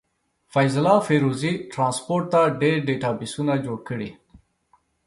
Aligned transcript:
فيض 0.53 0.75
الله 0.81 0.99
فيروزي 1.07 1.51
ټرانسپورټ 1.73 2.25
ته 2.33 2.41
ډير 2.61 2.77
ډيټابسونه 2.87 3.53
جوړ 3.65 3.77
کړي. 3.89 4.09